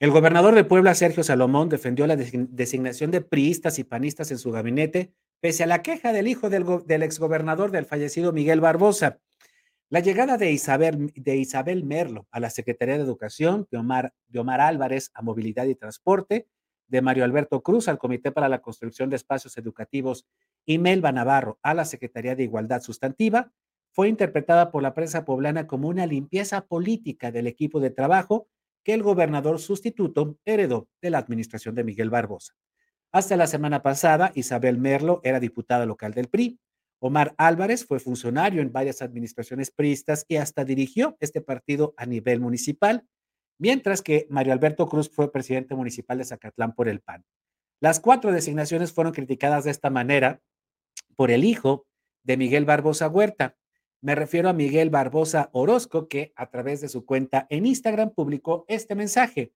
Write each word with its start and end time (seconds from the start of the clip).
El 0.00 0.12
gobernador 0.12 0.54
de 0.54 0.64
Puebla, 0.64 0.94
Sergio 0.94 1.22
Salomón, 1.22 1.68
defendió 1.68 2.06
la 2.06 2.16
designación 2.16 3.10
de 3.10 3.20
priistas 3.20 3.78
y 3.78 3.84
panistas 3.84 4.30
en 4.30 4.38
su 4.38 4.50
gabinete, 4.50 5.12
pese 5.40 5.64
a 5.64 5.66
la 5.66 5.82
queja 5.82 6.14
del 6.14 6.26
hijo 6.26 6.48
del, 6.48 7.02
exgobernador 7.02 7.70
del 7.70 7.84
fallecido 7.84 8.32
Miguel 8.32 8.62
Barbosa. 8.62 9.20
La 9.90 10.00
llegada 10.00 10.38
de 10.38 10.52
Isabel, 10.52 11.84
Merlo 11.84 12.26
a 12.30 12.40
la 12.40 12.48
Secretaría 12.48 12.96
de 12.96 13.04
Educación, 13.04 13.68
Omar, 13.72 14.14
de 14.28 14.38
Omar 14.38 14.62
Álvarez 14.62 15.10
a 15.12 15.20
Movilidad 15.20 15.66
y 15.66 15.74
Transporte, 15.74 16.48
de 16.88 17.02
Mario 17.02 17.24
Alberto 17.24 17.62
Cruz 17.62 17.86
al 17.86 17.98
Comité 17.98 18.32
para 18.32 18.48
la 18.48 18.62
Construcción 18.62 19.10
de 19.10 19.16
Espacios 19.16 19.58
Educativos 19.58 20.26
y 20.64 20.78
Melba 20.78 21.12
Navarro 21.12 21.58
a 21.62 21.74
la 21.74 21.84
Secretaría 21.84 22.34
de 22.34 22.44
Igualdad 22.44 22.80
Sustantiva, 22.80 23.52
fue 23.92 24.08
interpretada 24.08 24.70
por 24.70 24.82
la 24.82 24.94
prensa 24.94 25.26
poblana 25.26 25.66
como 25.66 25.88
una 25.88 26.06
limpieza 26.06 26.62
política 26.62 27.30
del 27.30 27.46
equipo 27.46 27.80
de 27.80 27.90
trabajo 27.90 28.48
el 28.90 29.02
gobernador 29.02 29.58
sustituto 29.58 30.38
heredó 30.44 30.88
de 31.00 31.10
la 31.10 31.18
administración 31.18 31.74
de 31.74 31.84
Miguel 31.84 32.10
Barbosa. 32.10 32.54
Hasta 33.12 33.36
la 33.36 33.46
semana 33.46 33.82
pasada, 33.82 34.30
Isabel 34.34 34.78
Merlo 34.78 35.20
era 35.24 35.40
diputada 35.40 35.84
local 35.86 36.14
del 36.14 36.28
PRI. 36.28 36.60
Omar 37.00 37.34
Álvarez 37.38 37.84
fue 37.84 37.98
funcionario 37.98 38.62
en 38.62 38.72
varias 38.72 39.02
administraciones 39.02 39.70
priistas 39.70 40.24
y 40.28 40.36
hasta 40.36 40.64
dirigió 40.64 41.16
este 41.18 41.40
partido 41.40 41.94
a 41.96 42.06
nivel 42.06 42.40
municipal, 42.40 43.04
mientras 43.58 44.02
que 44.02 44.26
Mario 44.30 44.52
Alberto 44.52 44.86
Cruz 44.86 45.10
fue 45.10 45.32
presidente 45.32 45.74
municipal 45.74 46.18
de 46.18 46.24
Zacatlán 46.24 46.74
por 46.74 46.88
el 46.88 47.00
PAN. 47.00 47.24
Las 47.80 47.98
cuatro 47.98 48.32
designaciones 48.32 48.92
fueron 48.92 49.12
criticadas 49.12 49.64
de 49.64 49.70
esta 49.70 49.90
manera 49.90 50.40
por 51.16 51.30
el 51.30 51.44
hijo 51.44 51.86
de 52.22 52.36
Miguel 52.36 52.64
Barbosa 52.64 53.08
Huerta, 53.08 53.56
me 54.02 54.14
refiero 54.14 54.48
a 54.48 54.54
Miguel 54.54 54.90
Barbosa 54.90 55.50
Orozco, 55.52 56.08
que 56.08 56.32
a 56.36 56.50
través 56.50 56.80
de 56.80 56.88
su 56.88 57.04
cuenta 57.04 57.46
en 57.50 57.66
Instagram 57.66 58.10
publicó 58.10 58.64
este 58.68 58.94
mensaje. 58.94 59.52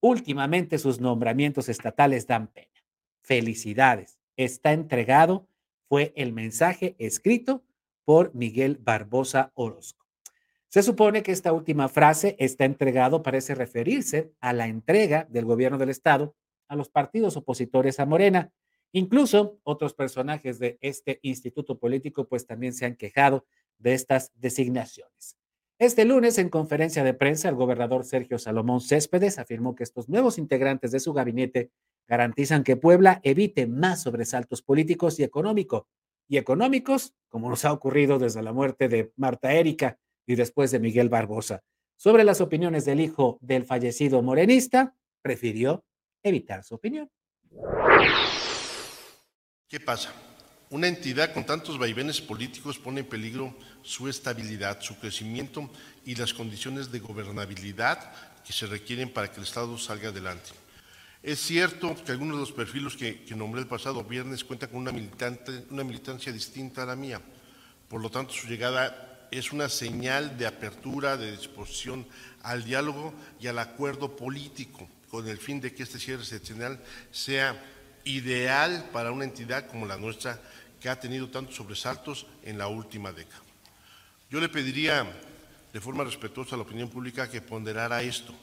Últimamente 0.00 0.78
sus 0.78 1.00
nombramientos 1.00 1.68
estatales 1.68 2.26
dan 2.26 2.48
pena. 2.48 2.68
Felicidades. 3.20 4.18
Está 4.36 4.72
entregado. 4.72 5.48
Fue 5.88 6.12
el 6.16 6.32
mensaje 6.32 6.94
escrito 6.98 7.64
por 8.04 8.34
Miguel 8.34 8.78
Barbosa 8.80 9.52
Orozco. 9.54 10.06
Se 10.68 10.82
supone 10.82 11.22
que 11.22 11.32
esta 11.32 11.52
última 11.52 11.88
frase 11.88 12.36
está 12.38 12.66
entregado, 12.66 13.22
parece 13.22 13.54
referirse 13.54 14.32
a 14.40 14.52
la 14.52 14.68
entrega 14.68 15.26
del 15.30 15.46
gobierno 15.46 15.78
del 15.78 15.88
estado 15.88 16.36
a 16.68 16.76
los 16.76 16.90
partidos 16.90 17.36
opositores 17.36 17.98
a 17.98 18.06
Morena. 18.06 18.52
Incluso 18.92 19.58
otros 19.64 19.94
personajes 19.94 20.58
de 20.58 20.78
este 20.82 21.18
instituto 21.22 21.78
político 21.78 22.28
pues 22.28 22.46
también 22.46 22.74
se 22.74 22.86
han 22.86 22.96
quejado 22.96 23.46
de 23.78 23.94
estas 23.94 24.32
designaciones. 24.36 25.36
Este 25.78 26.04
lunes, 26.04 26.38
en 26.38 26.48
conferencia 26.48 27.04
de 27.04 27.14
prensa, 27.14 27.48
el 27.48 27.54
gobernador 27.54 28.04
Sergio 28.04 28.38
Salomón 28.38 28.80
Céspedes 28.80 29.38
afirmó 29.38 29.76
que 29.76 29.84
estos 29.84 30.08
nuevos 30.08 30.36
integrantes 30.36 30.90
de 30.90 30.98
su 30.98 31.12
gabinete 31.12 31.70
garantizan 32.08 32.64
que 32.64 32.76
Puebla 32.76 33.20
evite 33.22 33.66
más 33.68 34.02
sobresaltos 34.02 34.60
políticos 34.60 35.20
y 35.20 35.22
económicos, 35.22 35.84
y 36.26 36.36
económicos, 36.36 37.14
como 37.28 37.48
nos 37.48 37.64
ha 37.64 37.72
ocurrido 37.72 38.18
desde 38.18 38.42
la 38.42 38.52
muerte 38.52 38.88
de 38.88 39.12
Marta 39.16 39.52
Erika 39.52 39.98
y 40.26 40.34
después 40.34 40.70
de 40.72 40.80
Miguel 40.80 41.08
Barbosa. 41.08 41.62
Sobre 41.96 42.24
las 42.24 42.40
opiniones 42.40 42.84
del 42.84 43.00
hijo 43.00 43.38
del 43.40 43.64
fallecido 43.64 44.20
morenista, 44.22 44.94
prefirió 45.22 45.84
evitar 46.22 46.64
su 46.64 46.74
opinión. 46.74 47.10
¿Qué 49.68 49.80
pasa? 49.80 50.12
Una 50.70 50.86
entidad 50.86 51.32
con 51.32 51.46
tantos 51.46 51.78
vaivenes 51.78 52.20
políticos 52.20 52.78
pone 52.78 53.00
en 53.00 53.06
peligro 53.06 53.56
su 53.82 54.06
estabilidad, 54.06 54.82
su 54.82 54.98
crecimiento 54.98 55.70
y 56.04 56.14
las 56.14 56.34
condiciones 56.34 56.92
de 56.92 56.98
gobernabilidad 56.98 58.12
que 58.44 58.52
se 58.52 58.66
requieren 58.66 59.10
para 59.10 59.30
que 59.30 59.38
el 59.38 59.44
Estado 59.44 59.78
salga 59.78 60.10
adelante. 60.10 60.50
Es 61.22 61.40
cierto 61.40 61.96
que 62.04 62.12
algunos 62.12 62.36
de 62.36 62.40
los 62.40 62.52
perfiles 62.52 62.96
que, 62.96 63.24
nombré 63.34 63.62
el 63.62 63.66
pasado 63.66 64.04
viernes 64.04 64.44
cuentan 64.44 64.68
con 64.68 64.80
una, 64.80 64.92
militancia 65.84 66.32
distinta 66.32 66.82
a 66.82 66.86
la 66.86 66.96
mía. 66.96 67.22
Por 67.88 68.02
lo 68.02 68.10
tanto, 68.10 68.34
su 68.34 68.46
llegada 68.46 69.26
es 69.30 69.52
una 69.52 69.70
señal 69.70 70.36
de 70.36 70.46
apertura, 70.46 71.16
de 71.16 71.32
disposición 71.32 72.06
al 72.42 72.64
diálogo 72.64 73.14
y 73.40 73.46
al 73.46 73.58
acuerdo 73.58 74.14
político, 74.14 74.86
con 75.10 75.26
el 75.26 75.38
fin 75.38 75.62
de 75.62 75.72
que 75.72 75.82
este 75.82 75.98
cierre 75.98 76.22
excepcional 76.22 76.78
sea 77.10 77.58
ideal 78.08 78.88
para 78.92 79.12
una 79.12 79.24
entidad 79.24 79.66
como 79.66 79.86
la 79.86 79.96
nuestra 79.96 80.40
que 80.80 80.88
ha 80.88 80.98
tenido 80.98 81.28
tantos 81.28 81.56
sobresaltos 81.56 82.26
en 82.42 82.58
la 82.58 82.68
última 82.68 83.12
década. 83.12 83.42
Yo 84.30 84.40
le 84.40 84.48
pediría 84.48 85.06
de 85.72 85.80
forma 85.80 86.04
respetuosa 86.04 86.54
a 86.54 86.58
la 86.58 86.64
opinión 86.64 86.88
pública 86.88 87.30
que 87.30 87.40
ponderara 87.40 88.02
esto. 88.02 88.34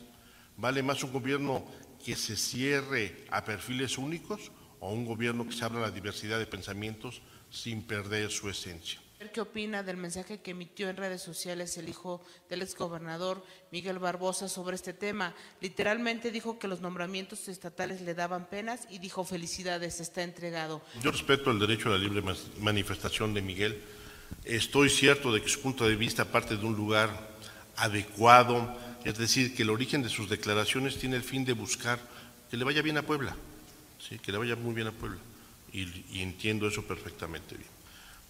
¿Vale 0.57 0.83
más 0.83 1.03
un 1.03 1.11
gobierno 1.11 1.65
que 2.03 2.15
se 2.15 2.35
cierre 2.35 3.25
a 3.31 3.43
perfiles 3.43 3.97
únicos 3.97 4.51
o 4.79 4.91
un 4.91 5.05
gobierno 5.05 5.45
que 5.47 5.53
se 5.53 5.65
abra 5.65 5.79
a 5.79 5.89
la 5.89 5.91
diversidad 5.91 6.39
de 6.39 6.45
pensamientos 6.45 7.21
sin 7.49 7.81
perder 7.81 8.31
su 8.31 8.49
esencia? 8.49 9.04
¿Qué 9.31 9.41
opina 9.41 9.83
del 9.83 9.97
mensaje 9.97 10.39
que 10.39 10.51
emitió 10.51 10.89
en 10.89 10.97
redes 10.97 11.21
sociales 11.21 11.77
el 11.77 11.89
hijo 11.89 12.21
del 12.49 12.61
exgobernador 12.61 13.43
Miguel 13.71 13.99
Barbosa 13.99 14.49
sobre 14.49 14.75
este 14.75 14.93
tema? 14.93 15.33
Literalmente 15.61 16.31
dijo 16.31 16.59
que 16.59 16.67
los 16.67 16.81
nombramientos 16.81 17.47
estatales 17.47 18.01
le 18.01 18.13
daban 18.13 18.47
penas 18.47 18.87
y 18.89 18.99
dijo 18.99 19.23
felicidades, 19.23 19.99
está 19.99 20.23
entregado. 20.23 20.81
Yo 21.01 21.11
respeto 21.11 21.51
el 21.51 21.59
derecho 21.59 21.89
a 21.89 21.93
la 21.93 21.97
libre 21.97 22.23
manifestación 22.59 23.33
de 23.33 23.41
Miguel. 23.41 23.81
Estoy 24.43 24.89
cierto 24.89 25.33
de 25.33 25.41
que 25.41 25.49
su 25.49 25.61
punto 25.61 25.87
de 25.87 25.95
vista 25.95 26.25
parte 26.25 26.57
de 26.57 26.65
un 26.65 26.75
lugar 26.75 27.35
adecuado, 27.77 28.77
es 29.03 29.17
decir, 29.17 29.55
que 29.55 29.63
el 29.63 29.69
origen 29.69 30.03
de 30.03 30.09
sus 30.09 30.29
declaraciones 30.29 30.97
tiene 30.97 31.15
el 31.15 31.23
fin 31.23 31.45
de 31.45 31.53
buscar 31.53 31.99
que 32.49 32.57
le 32.57 32.63
vaya 32.63 32.81
bien 32.81 32.97
a 32.97 33.03
Puebla, 33.03 33.35
¿sí? 33.99 34.19
que 34.19 34.31
le 34.31 34.37
vaya 34.37 34.55
muy 34.55 34.73
bien 34.73 34.87
a 34.87 34.91
Puebla. 34.91 35.19
y 35.73 36.21
entiendo 36.21 36.67
eso 36.67 36.83
perfectamente 36.83 37.55
bien. 37.55 37.75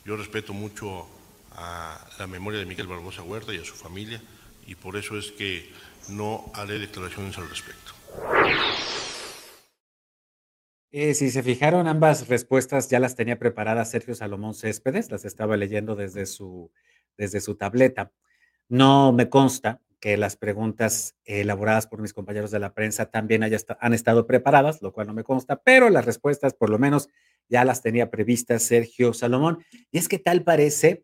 Yo 0.06 0.16
respeto 0.16 0.54
mucho 0.54 1.08
a 1.54 1.98
la 2.20 2.28
memoria 2.28 2.60
de 2.60 2.68
Miguel 2.68 2.86
Barbosa 2.86 3.24
Huerta 3.24 3.56
y 3.56 3.58
a 3.58 3.66
su 3.66 3.74
familia 3.74 4.22
y 4.68 4.76
por 4.76 4.98
eso 4.98 5.18
es 5.18 5.32
que 5.32 5.72
no 6.10 6.52
haré 6.54 6.78
declaraciones 6.78 7.36
al 7.40 7.50
respecto. 7.50 7.94
Eh, 10.92 11.16
si 11.16 11.32
se 11.32 11.42
fijaron, 11.42 11.88
ambas 11.88 12.28
respuestas 12.28 12.88
ya 12.88 13.00
las 13.00 13.16
tenía 13.16 13.40
preparadas 13.40 13.90
Sergio 13.90 14.14
Salomón 14.14 14.54
Céspedes, 14.54 15.10
las 15.10 15.26
estaba 15.26 15.58
leyendo 15.58 15.96
desde 15.96 16.28
su, 16.28 16.72
desde 17.18 17.42
su 17.42 17.56
tableta. 17.56 18.12
No 18.70 19.12
me 19.12 19.28
consta 19.28 19.82
que 20.00 20.18
las 20.18 20.38
preguntas 20.38 21.16
elaboradas 21.26 21.88
por 21.88 22.00
mis 22.00 22.14
compañeros 22.14 22.52
de 22.52 22.60
la 22.60 22.76
prensa 22.76 23.08
también 23.08 23.42
han 23.44 23.94
estado 23.94 24.28
preparadas, 24.28 24.84
lo 24.84 24.94
cual 24.94 25.08
no 25.08 25.14
me 25.14 25.24
consta, 25.24 25.64
pero 25.64 25.90
las 25.90 26.06
respuestas 26.06 26.54
por 26.54 26.70
lo 26.70 26.78
menos 26.78 27.10
ya 27.50 27.66
las 27.66 27.82
tenía 27.82 28.10
previstas 28.10 28.64
Sergio 28.64 29.14
Salomón. 29.14 29.64
Y 29.92 29.98
es 29.98 30.08
que 30.08 30.20
tal 30.20 30.44
parece, 30.44 31.04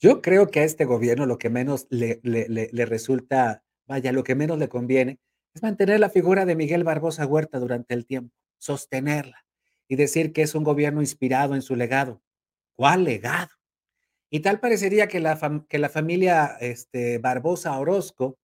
yo 0.00 0.22
creo 0.22 0.48
que 0.48 0.60
a 0.60 0.64
este 0.64 0.84
gobierno 0.84 1.26
lo 1.26 1.38
que 1.38 1.50
menos 1.50 1.86
le, 1.90 2.20
le, 2.22 2.86
resulta, 2.86 3.62
vaya, 3.86 4.12
lo 4.12 4.24
que 4.24 4.34
menos 4.34 4.58
le 4.58 4.68
conviene 4.68 5.18
es 5.54 5.62
mantener 5.62 6.00
la 6.00 6.10
figura 6.10 6.44
de 6.44 6.56
Miguel 6.56 6.84
Barbosa 6.84 7.26
Huerta 7.26 7.58
durante 7.58 7.94
el 7.94 8.04
tiempo, 8.06 8.34
sostenerla 8.58 9.46
y 9.88 9.96
decir 9.96 10.32
que 10.32 10.42
es 10.42 10.54
un 10.54 10.64
gobierno 10.64 11.00
inspirado 11.00 11.54
en 11.54 11.62
su 11.62 11.76
legado. 11.76 12.20
¿Cuál 12.74 13.04
legado? 13.04 13.48
Y 14.28 14.40
tal 14.40 14.60
parecería 14.60 15.06
que 15.06 15.20
la, 15.20 15.64
que 15.68 15.78
la 15.78 15.88
familia 15.88 16.56
este, 16.60 17.18
Barbosa 17.18 17.78
Orozco, 17.78 18.38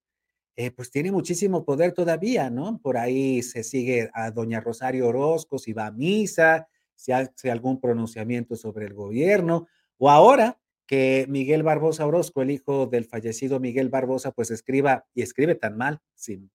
eh, 0.57 0.71
pues 0.71 0.91
tiene 0.91 1.11
muchísimo 1.13 1.65
poder 1.65 1.93
todavía, 1.93 2.51
¿no? 2.51 2.79
Por 2.81 2.97
ahí 2.97 3.43
se 3.43 3.65
sigue 3.65 4.11
a 4.15 4.31
doña 4.31 4.61
Rosario 4.61 5.09
Orozco, 5.09 5.59
si 5.59 5.73
va 5.73 5.87
a 5.87 5.93
misa, 5.93 6.69
si 7.03 7.11
hace 7.11 7.51
algún 7.51 7.81
pronunciamiento 7.81 8.55
sobre 8.55 8.87
el 8.87 8.95
gobierno, 8.95 9.67
o 9.99 10.09
ahora 10.09 10.61
que 10.87 11.27
Miguel 11.29 11.65
Barbosa 11.65 12.07
Orozco, 12.07 12.43
el 12.43 12.53
hijo 12.53 12.87
del 12.87 13.07
fallecido 13.07 13.59
Miguel 13.59 13.89
Barbosa, 13.89 14.31
pues 14.31 14.53
escriba 14.53 15.05
y 15.13 15.23
escribe 15.23 15.57
tan 15.57 15.77
mal, 15.77 16.01
sin, 16.15 16.53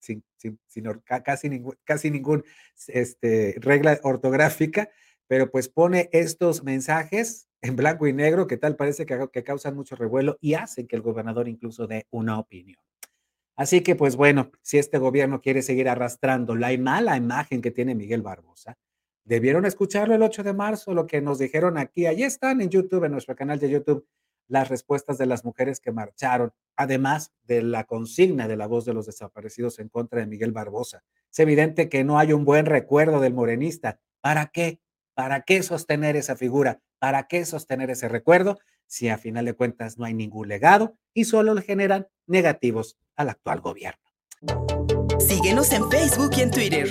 sin, 0.00 0.24
sin, 0.38 0.58
casi, 1.04 1.50
ningún, 1.50 1.76
casi 1.84 2.10
ningún 2.10 2.44
este, 2.88 3.56
regla 3.58 4.00
ortográfica, 4.02 4.88
pero 5.26 5.50
pues 5.50 5.68
pone 5.68 6.08
estos 6.12 6.64
mensajes 6.64 7.50
en 7.60 7.76
blanco 7.76 8.06
y 8.06 8.14
negro 8.14 8.46
que 8.46 8.56
tal 8.56 8.76
parece 8.76 9.04
que, 9.04 9.28
que 9.30 9.44
causan 9.44 9.76
mucho 9.76 9.96
revuelo 9.96 10.38
y 10.40 10.54
hacen 10.54 10.86
que 10.86 10.96
el 10.96 11.02
gobernador 11.02 11.46
incluso 11.46 11.86
dé 11.86 12.06
una 12.10 12.38
opinión. 12.38 12.80
Así 13.54 13.82
que 13.82 13.96
pues 13.96 14.16
bueno, 14.16 14.50
si 14.62 14.78
este 14.78 14.96
gobierno 14.96 15.42
quiere 15.42 15.60
seguir 15.60 15.90
arrastrando 15.90 16.56
la 16.56 16.74
mala 16.78 17.18
imagen 17.18 17.60
que 17.60 17.70
tiene 17.70 17.94
Miguel 17.94 18.22
Barbosa, 18.22 18.78
Debieron 19.24 19.64
escucharlo 19.64 20.14
el 20.14 20.22
8 20.22 20.42
de 20.42 20.52
marzo, 20.52 20.92
lo 20.92 21.06
que 21.06 21.22
nos 21.22 21.38
dijeron 21.38 21.78
aquí. 21.78 22.06
Allí 22.06 22.24
están 22.24 22.60
en 22.60 22.68
YouTube, 22.68 23.04
en 23.04 23.12
nuestro 23.12 23.34
canal 23.34 23.58
de 23.58 23.70
YouTube, 23.70 24.06
las 24.48 24.68
respuestas 24.68 25.16
de 25.16 25.24
las 25.24 25.44
mujeres 25.44 25.80
que 25.80 25.92
marcharon, 25.92 26.52
además 26.76 27.32
de 27.44 27.62
la 27.62 27.84
consigna 27.84 28.48
de 28.48 28.56
la 28.56 28.66
voz 28.66 28.84
de 28.84 28.92
los 28.92 29.06
desaparecidos 29.06 29.78
en 29.78 29.88
contra 29.88 30.20
de 30.20 30.26
Miguel 30.26 30.52
Barbosa. 30.52 31.04
Es 31.32 31.38
evidente 31.38 31.88
que 31.88 32.04
no 32.04 32.18
hay 32.18 32.34
un 32.34 32.44
buen 32.44 32.66
recuerdo 32.66 33.20
del 33.20 33.32
morenista. 33.32 33.98
¿Para 34.20 34.46
qué? 34.46 34.80
¿Para 35.14 35.40
qué 35.42 35.62
sostener 35.62 36.16
esa 36.16 36.36
figura? 36.36 36.80
¿Para 36.98 37.26
qué 37.26 37.46
sostener 37.46 37.90
ese 37.90 38.08
recuerdo 38.08 38.58
si 38.86 39.08
a 39.08 39.16
final 39.16 39.46
de 39.46 39.54
cuentas 39.54 39.96
no 39.96 40.04
hay 40.04 40.12
ningún 40.12 40.48
legado 40.48 40.98
y 41.14 41.24
solo 41.24 41.54
le 41.54 41.62
generan 41.62 42.08
negativos 42.26 42.98
al 43.16 43.30
actual 43.30 43.60
gobierno? 43.60 44.02
Síguenos 45.18 45.72
en 45.72 45.90
Facebook 45.90 46.32
y 46.36 46.40
en 46.42 46.50
Twitter. 46.50 46.90